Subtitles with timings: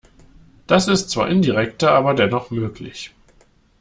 [0.65, 3.13] Das ist zwar indirekter, aber dennoch möglich.